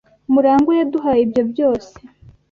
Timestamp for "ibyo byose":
1.25-1.91